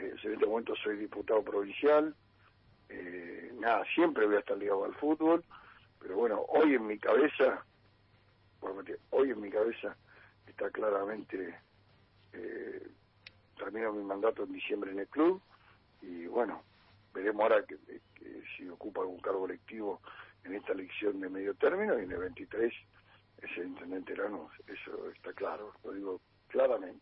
eh, 0.00 0.14
en 0.22 0.32
este 0.32 0.46
momento 0.46 0.74
soy 0.76 0.96
diputado 0.96 1.42
provincial, 1.42 2.14
eh, 2.88 3.52
nada, 3.58 3.84
siempre 3.94 4.26
voy 4.26 4.36
a 4.36 4.40
estar 4.40 4.56
ligado 4.56 4.84
al 4.84 4.94
fútbol, 4.94 5.44
pero 6.00 6.16
bueno, 6.16 6.40
hoy 6.48 6.74
en 6.74 6.86
mi 6.86 6.98
cabeza, 6.98 7.64
hoy 9.10 9.30
en 9.30 9.40
mi 9.40 9.50
cabeza 9.50 9.96
está 10.46 10.70
claramente, 10.70 11.54
eh, 12.32 12.88
termino 13.56 13.92
mi 13.92 14.04
mandato 14.04 14.44
en 14.44 14.52
diciembre 14.52 14.90
en 14.90 15.00
el 15.00 15.08
club, 15.08 15.40
y 16.02 16.26
bueno, 16.26 16.62
veremos 17.12 17.42
ahora 17.42 17.64
que, 17.64 17.76
si 18.56 18.68
ocupa 18.68 19.00
algún 19.00 19.20
cargo 19.20 19.46
electivo 19.46 20.00
en 20.44 20.54
esta 20.54 20.72
elección 20.72 21.20
de 21.20 21.28
medio 21.28 21.54
término 21.54 21.98
y 21.98 22.04
en 22.04 22.12
el 22.12 22.18
23 22.18 22.72
es 23.42 23.58
el 23.58 23.68
intendente 23.68 24.16
Lanús, 24.16 24.52
eso 24.66 25.10
está 25.10 25.32
claro, 25.32 25.74
lo 25.84 25.92
digo 25.92 26.20
claramente. 26.48 26.99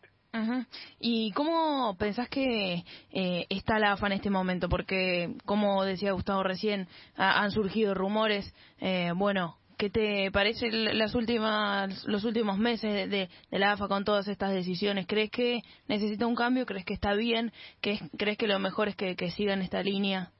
¿Y 0.99 1.31
cómo 1.33 1.95
pensás 1.97 2.29
que 2.29 2.83
eh, 3.11 3.45
está 3.49 3.79
la 3.79 3.93
AFA 3.93 4.07
en 4.07 4.13
este 4.13 4.29
momento? 4.29 4.69
Porque, 4.69 5.35
como 5.45 5.83
decía 5.83 6.11
Gustavo 6.11 6.43
recién, 6.43 6.87
han 7.15 7.51
surgido 7.51 7.93
rumores, 7.93 8.53
eh, 8.79 9.11
bueno, 9.15 9.57
¿qué 9.77 9.89
te 9.89 10.31
parece 10.31 10.71
las 10.71 11.15
últimas, 11.15 12.05
los 12.05 12.25
últimos 12.25 12.57
meses 12.57 13.09
de, 13.09 13.29
la 13.51 13.71
AFA 13.71 13.87
con 13.87 14.03
todas 14.03 14.27
estas 14.27 14.51
decisiones? 14.51 15.07
¿Crees 15.07 15.31
que 15.31 15.61
necesita 15.87 16.27
un 16.27 16.35
cambio? 16.35 16.65
¿Crees 16.65 16.85
que 16.85 16.93
está 16.93 17.13
bien? 17.13 17.51
¿Crees 17.81 18.37
que 18.37 18.47
lo 18.47 18.59
mejor 18.59 18.89
es 18.89 18.95
que, 18.95 19.15
que 19.15 19.31
sigan 19.31 19.61
esta 19.61 19.81
línea? 19.81 20.31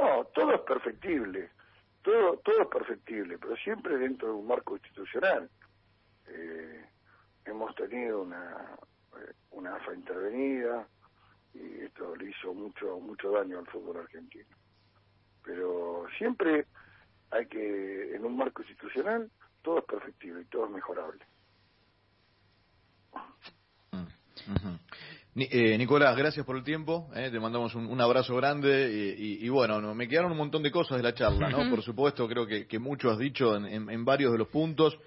No, 0.00 0.24
todo 0.34 0.54
es 0.54 0.60
perfectible, 0.62 1.50
todo, 2.02 2.38
todo 2.38 2.62
es 2.62 2.68
perfectible, 2.68 3.36
pero 3.38 3.56
siempre 3.56 3.98
dentro 3.98 4.28
de 4.28 4.34
un 4.34 4.46
marco 4.46 4.76
institucional. 4.76 5.50
Eh, 6.28 6.84
hemos 7.48 7.74
tenido 7.74 8.22
una, 8.22 8.76
eh, 9.16 9.32
una 9.52 9.76
AFA 9.76 9.94
intervenida 9.94 10.86
y 11.54 11.80
esto 11.84 12.14
le 12.16 12.30
hizo 12.30 12.54
mucho, 12.54 13.00
mucho 13.00 13.30
daño 13.32 13.58
al 13.58 13.66
fútbol 13.66 13.98
argentino. 13.98 14.56
Pero 15.42 16.06
siempre 16.18 16.66
hay 17.30 17.46
que, 17.46 18.14
en 18.14 18.24
un 18.24 18.36
marco 18.36 18.62
institucional, 18.62 19.30
todo 19.62 19.78
es 19.78 19.84
perfectible 19.84 20.42
y 20.42 20.44
todo 20.46 20.66
es 20.66 20.70
mejorable. 20.70 21.24
Mm, 24.46 25.40
eh, 25.50 25.78
Nicolás, 25.78 26.16
gracias 26.16 26.44
por 26.44 26.56
el 26.56 26.64
tiempo. 26.64 27.08
Eh, 27.14 27.30
te 27.30 27.40
mandamos 27.40 27.74
un, 27.74 28.00
abrazo 28.00 28.36
grande 28.36 29.14
y, 29.18 29.48
bueno, 29.48 29.94
me 29.94 30.08
quedaron 30.08 30.32
un 30.32 30.38
montón 30.38 30.62
de 30.62 30.70
cosas 30.70 30.96
de 30.96 31.02
la 31.02 31.14
charla, 31.14 31.48
¿no? 31.48 31.70
Por 31.70 31.82
supuesto, 31.82 32.26
creo 32.28 32.46
que, 32.46 32.66
que 32.66 32.78
mucho 32.78 33.10
has 33.10 33.18
dicho 33.18 33.56
en, 33.56 34.04
varios 34.04 34.32
de 34.32 34.38
los 34.38 34.48
puntos, 34.48 34.98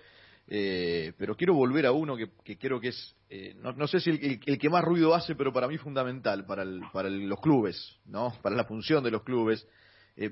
eh, 0.48 1.14
pero 1.18 1.36
quiero 1.36 1.54
volver 1.54 1.86
a 1.86 1.92
uno 1.92 2.18
que, 2.18 2.58
creo 2.58 2.80
que 2.80 2.90
es, 2.90 3.16
no, 3.58 3.88
sé 3.88 4.00
si 4.00 4.10
el, 4.10 4.40
que 4.40 4.70
más 4.70 4.84
ruido 4.84 5.14
hace, 5.14 5.36
pero 5.36 5.54
para 5.54 5.68
mí 5.68 5.78
fundamental 5.78 6.46
para, 6.46 6.66
para 6.92 7.10
los 7.10 7.40
clubes, 7.40 8.00
¿no? 8.06 8.34
Para 8.42 8.56
la 8.56 8.66
función 8.66 9.04
de 9.04 9.12
los 9.12 9.24
clubes. 9.24 9.68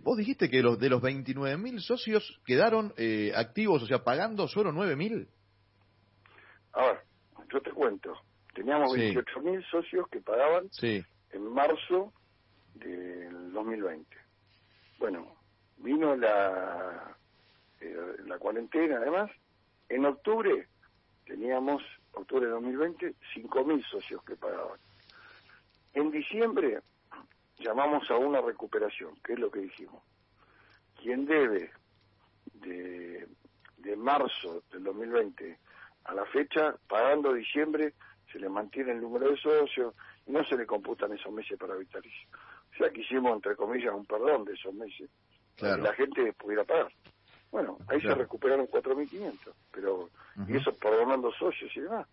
vos 0.03 0.17
dijiste 0.17 0.49
que 0.49 0.61
los 0.61 0.77
de 0.79 0.89
los 0.89 1.01
29.000 1.01 1.79
socios 1.79 2.41
quedaron 2.45 2.93
activos, 3.35 3.83
o 3.83 3.85
sea, 3.85 4.03
pagando 4.03 4.47
solo 4.47 4.71
9.000. 4.71 5.27
A 6.73 6.85
ver, 6.85 6.99
yo 7.51 7.61
te 7.61 7.71
cuento 7.71 8.13
Teníamos 8.59 8.93
28.000 8.93 9.63
socios 9.69 10.07
que 10.09 10.19
pagaban 10.19 10.69
en 10.81 11.53
marzo 11.53 12.11
del 12.73 13.53
2020. 13.53 14.17
Bueno, 14.97 15.33
vino 15.77 16.13
la, 16.15 17.15
eh, 17.79 17.95
la 18.25 18.37
cuarentena 18.37 18.97
además. 18.97 19.31
En 19.89 20.05
octubre 20.05 20.67
teníamos, 21.25 21.83
octubre 22.13 22.45
de 22.45 22.51
2020, 22.51 23.15
5.000 23.35 23.85
socios 23.89 24.23
que 24.23 24.35
pagaban. 24.35 24.79
En 25.93 26.11
diciembre 26.11 26.79
llamamos 27.57 28.09
a 28.09 28.15
una 28.15 28.41
recuperación, 28.41 29.15
que 29.23 29.33
es 29.33 29.39
lo 29.39 29.51
que 29.51 29.59
dijimos. 29.59 30.01
Quien 31.01 31.25
debe 31.25 31.71
de, 32.53 33.27
de 33.77 33.95
marzo 33.95 34.63
del 34.71 34.83
2020 34.83 35.57
a 36.05 36.13
la 36.13 36.25
fecha, 36.25 36.75
pagando 36.87 37.33
diciembre, 37.33 37.93
se 38.31 38.39
le 38.39 38.49
mantiene 38.49 38.91
el 38.91 39.01
número 39.01 39.29
de 39.29 39.37
socios 39.37 39.93
y 40.25 40.31
no 40.31 40.43
se 40.43 40.55
le 40.55 40.65
computan 40.65 41.13
esos 41.13 41.31
meses 41.31 41.57
para 41.57 41.75
vitalicio. 41.75 42.29
O 42.73 42.77
sea 42.77 42.89
que 42.91 43.01
hicimos, 43.01 43.33
entre 43.33 43.55
comillas, 43.55 43.93
un 43.93 44.05
perdón 44.05 44.45
de 44.45 44.53
esos 44.53 44.73
meses 44.73 45.09
para 45.59 45.75
que 45.75 45.81
la 45.81 45.93
gente 45.93 46.33
pudiera 46.33 46.63
pagar. 46.63 46.91
Bueno, 47.51 47.77
ahí 47.87 47.99
se 48.01 48.13
recuperaron 48.13 48.67
4.500, 48.67 49.53
pero 49.71 50.09
y 50.47 50.55
eso 50.55 50.71
perdonando 50.73 51.31
socios 51.31 51.71
y 51.75 51.81
demás. 51.81 52.07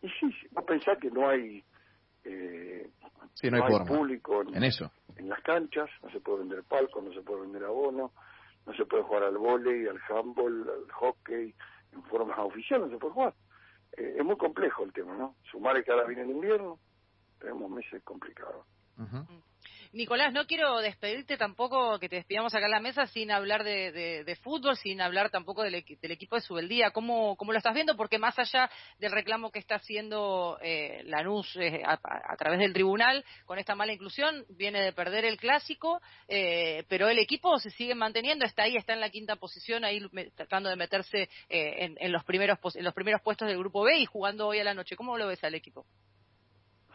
Y 0.00 0.08
sí, 0.08 0.34
vos 0.52 0.64
pensás 0.64 0.98
que 0.98 1.10
no 1.10 1.28
hay, 1.28 1.62
eh, 2.24 2.90
no 3.50 3.64
hay, 3.64 3.84
público 3.86 4.42
en, 4.42 4.62
eso. 4.64 4.90
en 5.16 5.28
las 5.28 5.42
canchas, 5.42 5.90
no 6.02 6.10
se 6.10 6.20
puede 6.20 6.40
vender 6.40 6.62
palco, 6.64 7.02
no 7.02 7.12
se 7.12 7.20
puede 7.20 7.42
vender 7.42 7.64
abono, 7.64 8.12
no 8.64 8.74
se 8.74 8.86
puede 8.86 9.02
jugar 9.02 9.24
al 9.24 9.36
vóley, 9.36 9.86
al 9.86 10.00
handball, 10.08 10.68
al 10.68 10.92
hockey, 10.92 11.54
en 11.92 12.02
forma 12.04 12.36
oficial 12.42 12.80
no 12.82 12.90
se 12.90 12.96
puede 12.96 13.14
jugar. 13.14 13.34
Eh, 13.96 14.16
es 14.18 14.24
muy 14.24 14.36
complejo 14.36 14.84
el 14.84 14.92
tema, 14.92 15.14
¿no? 15.16 15.36
Sumar 15.50 15.82
que 15.82 15.90
ahora 15.90 16.06
viene 16.06 16.22
el 16.22 16.30
invierno, 16.30 16.78
tenemos 17.38 17.70
meses 17.70 18.02
complicados. 18.02 18.66
Nicolás, 19.92 20.32
no 20.32 20.46
quiero 20.46 20.78
despedirte 20.78 21.36
tampoco, 21.36 21.98
que 21.98 22.08
te 22.08 22.16
despidamos 22.16 22.54
acá 22.54 22.66
en 22.66 22.70
la 22.72 22.80
mesa 22.80 23.06
sin 23.06 23.30
hablar 23.30 23.64
de, 23.64 24.38
fútbol, 24.42 24.76
sin 24.76 25.00
hablar 25.00 25.30
tampoco 25.30 25.62
del, 25.62 25.74
equipo 25.74 26.36
de 26.36 26.42
Subeldía. 26.42 26.90
¿Cómo, 26.90 27.36
¿Cómo 27.36 27.52
lo 27.52 27.58
estás 27.58 27.74
viendo? 27.74 27.96
Porque 27.96 28.18
más 28.18 28.38
allá 28.38 28.70
del 28.98 29.12
reclamo 29.12 29.50
que 29.50 29.58
está 29.58 29.76
haciendo 29.76 30.58
eh, 30.62 31.02
Lanús 31.04 31.56
eh, 31.56 31.82
a, 31.84 32.36
través 32.36 32.58
del 32.58 32.72
tribunal 32.72 33.24
con 33.46 33.58
esta 33.58 33.74
mala 33.74 33.92
inclusión, 33.92 34.44
viene 34.50 34.82
de 34.82 34.92
perder 34.92 35.24
el 35.24 35.38
clásico, 35.38 36.02
eh, 36.28 36.84
pero 36.88 37.08
el 37.08 37.18
equipo 37.18 37.58
se 37.58 37.70
sigue 37.70 37.94
manteniendo, 37.94 38.44
está 38.44 38.64
ahí, 38.64 38.76
está 38.76 38.92
en 38.92 39.00
la 39.00 39.10
quinta 39.10 39.36
posición, 39.36 39.84
ahí 39.84 40.02
tratando 40.34 40.68
de 40.68 40.76
meterse 40.76 41.28
eh, 41.48 41.94
en, 41.98 42.12
los 42.12 42.24
primeros, 42.24 42.58
en 42.74 42.84
los 42.84 42.94
primeros 42.94 43.22
puestos 43.22 43.48
del 43.48 43.58
grupo 43.58 43.82
B 43.84 43.98
y 43.98 44.06
jugando 44.06 44.46
hoy 44.48 44.60
a 44.60 44.64
la 44.64 44.74
noche. 44.74 44.96
¿Cómo 44.96 45.16
lo 45.16 45.26
ves 45.26 45.42
al 45.44 45.54
equipo? 45.54 45.86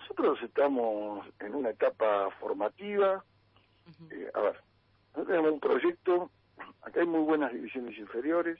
Nosotros 0.03 0.37
estamos 0.43 1.25
en 1.39 1.55
una 1.55 1.69
etapa 1.69 2.29
formativa. 2.37 3.23
Eh, 4.11 4.29
a 4.33 4.41
ver, 4.41 4.61
nosotros 5.13 5.27
tenemos 5.27 5.51
un 5.53 5.59
proyecto, 5.61 6.29
acá 6.81 6.99
hay 6.99 7.07
muy 7.07 7.21
buenas 7.21 7.53
divisiones 7.53 7.97
inferiores, 7.97 8.59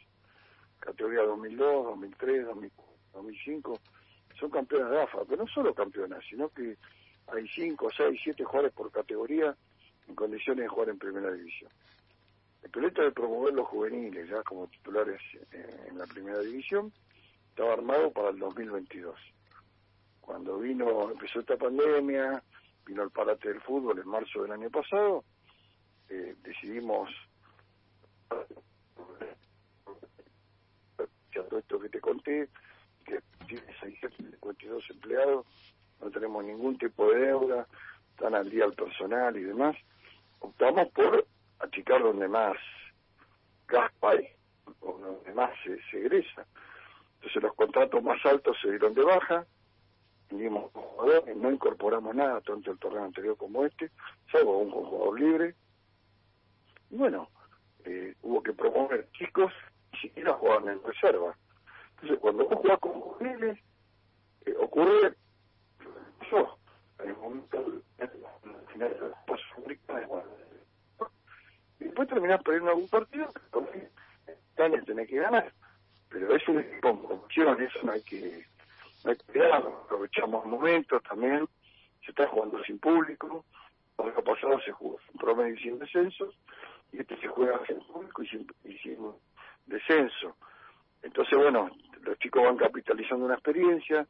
categoría 0.79 1.23
2002, 1.23 1.85
2003, 1.85 2.45
2005, 3.12 3.79
son 4.39 4.51
campeonas 4.51 4.91
de 4.91 5.01
AFA, 5.01 5.25
pero 5.27 5.43
no 5.43 5.47
solo 5.50 5.73
campeonas, 5.73 6.23
sino 6.29 6.47
que 6.47 6.77
hay 7.27 7.45
5, 7.50 7.89
6, 7.91 8.21
7 8.23 8.41
jugadores 8.45 8.73
por 8.73 8.89
categoría 8.89 9.53
en 10.07 10.15
condiciones 10.15 10.63
de 10.63 10.69
jugar 10.69 10.89
en 10.89 10.97
primera 10.97 11.29
división. 11.29 11.71
El 12.62 12.69
proyecto 12.69 13.01
de 13.01 13.12
promover 13.12 13.53
los 13.53 13.67
juveniles 13.67 14.29
ya 14.29 14.41
como 14.43 14.67
titulares 14.67 15.19
eh, 15.51 15.88
en 15.89 15.97
la 15.97 16.05
primera 16.05 16.39
división 16.39 16.93
estaba 17.50 17.73
armado 17.73 18.12
para 18.12 18.29
el 18.29 18.39
2022 18.39 19.13
cuando 20.25 20.57
vino, 20.57 21.11
empezó 21.11 21.41
esta 21.41 21.57
pandemia, 21.57 22.41
vino 22.85 23.03
el 23.03 23.11
parate 23.11 23.49
del 23.49 23.61
fútbol 23.61 23.99
en 23.99 24.07
marzo 24.07 24.41
del 24.41 24.53
año 24.53 24.69
pasado, 24.69 25.23
eh, 26.09 26.35
decidimos 26.41 27.09
todo 31.33 31.59
esto 31.59 31.79
que 31.79 31.89
te 31.89 31.99
conté, 31.99 32.49
que 33.05 33.19
tiene 33.47 33.65
652 33.81 34.89
empleados, 34.91 35.45
no 35.99 36.09
tenemos 36.09 36.43
ningún 36.43 36.77
tipo 36.77 37.11
de 37.11 37.27
deuda, 37.27 37.67
están 38.11 38.35
al 38.35 38.49
día 38.49 38.65
el 38.65 38.73
personal 38.73 39.35
y 39.35 39.43
demás, 39.43 39.75
optamos 40.39 40.87
por 40.89 41.25
achicar 41.59 42.01
donde 42.01 42.27
más 42.27 42.55
gas 43.67 43.91
hay, 44.01 44.27
o 44.79 44.97
donde 44.97 45.33
más 45.33 45.51
se, 45.63 45.81
se 45.89 45.99
egresa. 45.99 46.45
Entonces 47.15 47.43
los 47.43 47.53
contratos 47.55 48.03
más 48.03 48.23
altos 48.25 48.57
se 48.61 48.69
dieron 48.69 48.93
de 48.93 49.03
baja, 49.03 49.45
jugadores, 50.73 51.35
no 51.37 51.51
incorporamos 51.51 52.15
nada, 52.15 52.41
tanto 52.41 52.71
el 52.71 52.79
torneo 52.79 53.03
anterior 53.03 53.37
como 53.37 53.65
este, 53.65 53.91
salvo 54.31 54.59
un 54.59 54.71
jugador 54.71 55.19
libre. 55.19 55.55
Y 56.89 56.95
bueno, 56.95 57.29
eh, 57.85 58.15
hubo 58.21 58.41
que 58.41 58.53
promover 58.53 59.09
chicos, 59.11 59.51
ni 59.93 59.99
siquiera 59.99 60.33
jugaban 60.33 60.69
en 60.69 60.83
reserva. 60.83 61.35
Entonces, 61.95 62.19
cuando 62.19 62.47
vos 62.47 62.59
jugás 62.59 62.79
con 62.79 62.93
juveniles, 62.93 63.59
eh, 64.45 64.55
ocurre 64.59 65.15
eso, 66.21 66.57
en 66.99 67.09
el 67.09 67.17
momento 67.17 67.83
final 68.73 68.89
de 68.89 69.13
y 71.79 71.85
después 71.85 72.07
terminás 72.07 72.41
perdiendo 72.43 72.71
algún 72.71 72.87
partido, 72.87 73.27
que 73.33 73.89
también 74.55 74.85
tenés 74.85 75.07
que 75.07 75.17
ganar. 75.17 75.51
Pero 76.09 76.35
es 76.35 76.47
un 76.47 76.59
equipo 76.59 77.27
en 77.35 77.61
eso 77.61 77.79
no 77.83 77.91
hay 77.91 78.01
que 78.03 78.45
aprovechamos 79.05 80.45
momentos 80.45 81.01
también, 81.03 81.48
se 82.03 82.12
está 82.12 82.27
jugando 82.27 82.63
sin 82.63 82.79
público, 82.79 83.45
el 84.00 84.10
año 84.10 84.24
pasado 84.24 84.60
se 84.62 84.72
jugó 84.72 84.98
sin 85.07 85.19
promedio 85.19 85.55
y 85.55 85.60
sin 85.60 85.79
descensos, 85.79 86.36
y 86.91 87.00
este 87.00 87.17
se 87.17 87.27
juega 87.27 87.60
sin 87.65 87.79
público 87.81 88.24
y 88.24 88.27
sin, 88.77 89.13
descenso. 89.65 90.36
Entonces, 91.01 91.38
bueno, 91.38 91.69
los 92.01 92.19
chicos 92.19 92.43
van 92.43 92.57
capitalizando 92.57 93.25
una 93.25 93.36
experiencia 93.36 94.05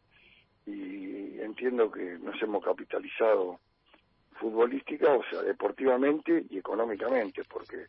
y 0.66 1.40
entiendo 1.40 1.92
que 1.92 2.18
nos 2.20 2.42
hemos 2.42 2.64
capitalizado 2.64 3.60
futbolística, 4.34 5.14
o 5.14 5.24
sea, 5.26 5.42
deportivamente 5.44 6.46
y 6.50 6.58
económicamente, 6.58 7.44
porque 7.44 7.88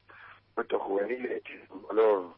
estos 0.56 0.82
juveniles 0.82 1.42
tienen 1.42 1.66
un 1.70 1.82
valor 1.82 2.34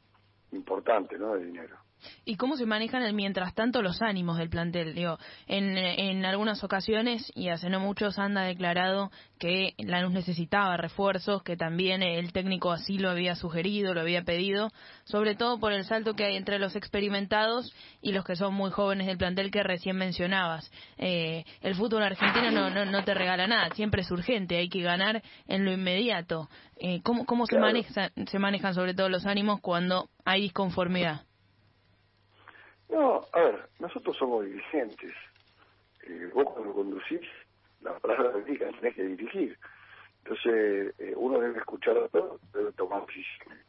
importante, 0.52 1.18
¿no?, 1.18 1.34
de 1.34 1.46
dinero. 1.46 1.76
¿Y 2.24 2.36
cómo 2.36 2.56
se 2.56 2.66
manejan 2.66 3.02
el, 3.02 3.14
mientras 3.14 3.54
tanto 3.54 3.82
los 3.82 4.02
ánimos 4.02 4.38
del 4.38 4.48
plantel? 4.48 4.94
Digo, 4.94 5.18
en, 5.46 5.76
en 5.76 6.24
algunas 6.24 6.62
ocasiones, 6.64 7.30
y 7.34 7.48
hace 7.48 7.70
no 7.70 7.80
muchos, 7.80 8.18
anda 8.18 8.42
declarado 8.42 9.10
que 9.38 9.74
Lanús 9.78 10.12
necesitaba 10.12 10.76
refuerzos, 10.76 11.42
que 11.42 11.56
también 11.56 12.02
el 12.02 12.32
técnico 12.32 12.72
así 12.72 12.98
lo 12.98 13.10
había 13.10 13.34
sugerido, 13.36 13.94
lo 13.94 14.00
había 14.00 14.22
pedido, 14.22 14.70
sobre 15.04 15.34
todo 15.34 15.58
por 15.58 15.72
el 15.72 15.84
salto 15.84 16.14
que 16.14 16.24
hay 16.24 16.36
entre 16.36 16.58
los 16.58 16.74
experimentados 16.76 17.74
y 18.00 18.12
los 18.12 18.24
que 18.24 18.36
son 18.36 18.54
muy 18.54 18.70
jóvenes 18.70 19.06
del 19.06 19.18
plantel 19.18 19.50
que 19.50 19.62
recién 19.62 19.96
mencionabas. 19.96 20.70
Eh, 20.98 21.44
el 21.62 21.74
fútbol 21.74 22.02
argentino 22.02 22.50
no, 22.50 22.70
no, 22.70 22.84
no, 22.84 23.04
te 23.04 23.14
regala 23.14 23.46
nada, 23.46 23.74
siempre 23.74 24.02
es 24.02 24.10
urgente, 24.10 24.56
hay 24.56 24.68
que 24.68 24.80
ganar 24.80 25.22
en 25.46 25.64
lo 25.64 25.72
inmediato. 25.72 26.48
Eh, 26.78 27.00
¿Cómo, 27.02 27.26
cómo 27.26 27.46
se, 27.46 27.58
maneja, 27.58 28.10
se 28.26 28.38
manejan 28.38 28.74
sobre 28.74 28.94
todo 28.94 29.08
los 29.08 29.26
ánimos 29.26 29.60
cuando 29.60 30.08
hay 30.24 30.42
disconformidad? 30.42 31.22
No, 32.96 33.26
a 33.30 33.40
ver, 33.40 33.68
nosotros 33.78 34.16
somos 34.16 34.46
dirigentes. 34.46 35.12
Eh, 36.04 36.30
vos 36.32 36.46
cuando 36.46 36.72
conducís, 36.72 37.20
la 37.82 37.98
palabra 37.98 38.38
indica, 38.38 38.70
tenés 38.70 38.94
que 38.94 39.02
dirigir. 39.02 39.58
Entonces, 40.24 40.94
eh, 40.98 41.12
uno 41.14 41.38
debe 41.38 41.58
escuchar 41.58 41.98
a 41.98 42.08
todos, 42.08 42.40
debe 42.54 42.72
tomar 42.72 43.04
decisiones. 43.04 43.66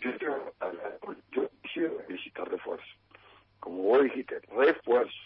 Yo, 0.00 0.10
yo, 1.30 1.48
quiero 1.72 1.96
necesitar 2.10 2.46
refuerzo. 2.50 2.84
Como 3.58 3.84
vos 3.84 4.02
dijiste, 4.02 4.38
refuerzo. 4.54 5.16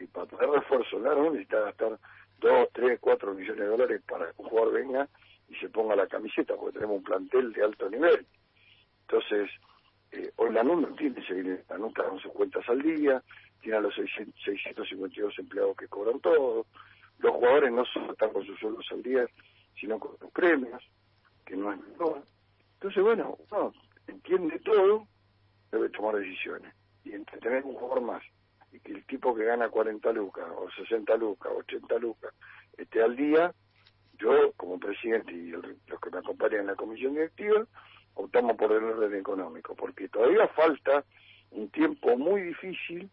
Y 0.00 0.08
para 0.08 0.26
tener 0.26 0.50
refuerzo, 0.50 1.00
claro, 1.00 1.30
necesitas 1.30 1.66
gastar 1.66 2.00
2, 2.40 2.68
3, 2.72 2.98
4 3.00 3.34
millones 3.34 3.60
de 3.60 3.66
dólares 3.66 4.02
para 4.08 4.32
que 4.32 4.42
un 4.42 4.48
jugador 4.48 4.72
venga 4.72 5.08
y 5.48 5.54
se 5.54 5.68
ponga 5.68 5.94
la 5.94 6.08
camiseta, 6.08 6.56
porque 6.56 6.74
tenemos 6.74 6.96
un 6.96 7.04
plantel 7.04 7.52
de 7.52 7.62
alto 7.62 7.88
nivel. 7.88 8.26
Entonces, 9.02 9.48
eh, 10.12 10.30
hoy 10.36 10.52
la 10.52 10.62
NUN 10.62 10.82
no 10.82 10.88
tiene 10.94 11.20
ese 11.20 11.34
dinero, 11.34 11.62
la 11.68 11.86
está 11.86 12.04
con 12.04 12.18
sus 12.20 12.32
cuentas 12.32 12.68
al 12.68 12.82
día, 12.82 13.22
tiene 13.60 13.78
a 13.78 13.80
los 13.80 13.94
652 13.94 15.38
empleados 15.38 15.76
que 15.76 15.88
cobran 15.88 16.20
todo, 16.20 16.66
los 17.18 17.32
jugadores 17.32 17.72
no 17.72 17.84
solo 17.86 18.12
están 18.12 18.30
con 18.30 18.44
sus 18.44 18.58
sueldos 18.58 18.86
al 18.90 19.02
día, 19.02 19.26
sino 19.80 19.98
con 19.98 20.16
los 20.20 20.30
premios, 20.32 20.82
que 21.46 21.56
no 21.56 21.72
es 21.72 21.80
menor. 21.80 22.22
Entonces, 22.74 23.02
bueno, 23.02 23.38
uno 23.50 23.72
entiende 24.06 24.58
todo, 24.60 25.06
debe 25.70 25.88
tomar 25.90 26.16
decisiones. 26.16 26.74
Y 27.04 27.12
entre 27.12 27.38
tener 27.38 27.64
un 27.64 27.74
jugador 27.74 28.02
más 28.02 28.22
y 28.72 28.80
que 28.80 28.92
el 28.92 29.04
tipo 29.04 29.34
que 29.34 29.44
gana 29.44 29.68
40 29.68 30.12
lucas, 30.12 30.46
o 30.56 30.70
60 30.70 31.16
lucas, 31.16 31.52
o 31.52 31.58
80 31.58 31.98
lucas, 31.98 32.34
esté 32.76 33.02
al 33.02 33.14
día, 33.16 33.52
yo 34.18 34.52
como 34.56 34.78
presidente 34.78 35.32
y 35.32 35.50
los 35.50 36.00
que 36.00 36.10
me 36.10 36.18
acompañan 36.18 36.60
en 36.60 36.66
la 36.68 36.74
comisión 36.74 37.12
directiva, 37.14 37.66
optamos 38.14 38.56
por 38.56 38.72
el 38.72 38.84
orden 38.84 39.14
económico, 39.14 39.74
porque 39.74 40.08
todavía 40.08 40.46
falta 40.48 41.04
un 41.50 41.68
tiempo 41.70 42.16
muy 42.16 42.42
difícil, 42.42 43.10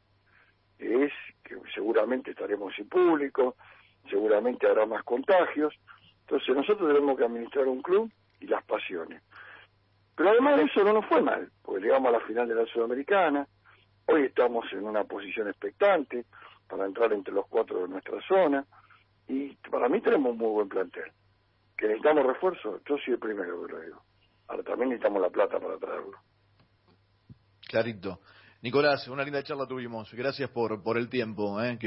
es 0.77 1.11
que 1.43 1.55
seguramente 1.73 2.31
estaremos 2.31 2.73
sin 2.75 2.87
público, 2.87 3.55
seguramente 4.09 4.67
habrá 4.67 4.85
más 4.85 5.03
contagios, 5.03 5.73
entonces 6.21 6.55
nosotros 6.55 6.87
tenemos 6.93 7.17
que 7.17 7.25
administrar 7.25 7.67
un 7.67 7.81
club 7.81 8.11
y 8.39 8.47
las 8.47 8.63
pasiones. 8.63 9.21
Pero 10.15 10.31
además 10.31 10.57
de 10.57 10.63
eso 10.65 10.83
no 10.83 10.93
nos 10.93 11.05
fue 11.05 11.21
mal, 11.21 11.49
porque 11.61 11.81
llegamos 11.81 12.09
a 12.09 12.19
la 12.19 12.25
final 12.25 12.47
de 12.47 12.55
la 12.55 12.65
Sudamericana, 12.65 13.47
hoy 14.05 14.23
estamos 14.23 14.65
en 14.73 14.83
una 14.83 15.03
posición 15.03 15.47
expectante 15.47 16.25
para 16.67 16.85
entrar 16.85 17.11
entre 17.13 17.33
los 17.33 17.47
cuatro 17.47 17.81
de 17.81 17.87
nuestra 17.87 18.21
zona, 18.27 18.65
y 19.27 19.55
para 19.69 19.87
mí 19.89 20.01
tenemos 20.01 20.31
un 20.31 20.37
muy 20.37 20.49
buen 20.49 20.69
plantel. 20.69 21.11
Que 21.77 21.87
necesitamos 21.87 22.25
refuerzo, 22.25 22.81
yo 22.85 22.97
soy 22.97 23.13
el 23.13 23.19
primero 23.19 23.65
que 23.65 23.73
lo 23.73 23.79
digo. 23.79 24.03
Ahora 24.49 24.63
también 24.63 24.89
necesitamos 24.89 25.21
la 25.21 25.29
plata 25.29 25.59
para 25.59 25.77
traerlo. 25.77 26.17
Clarito. 27.67 28.19
Nicolás, 28.61 29.07
una 29.07 29.23
linda 29.23 29.43
charla 29.43 29.67
tuvimos. 29.67 30.11
Gracias 30.13 30.49
por, 30.49 30.81
por 30.81 30.97
el 30.97 31.07
tiempo. 31.07 31.61
¿eh? 31.61 31.77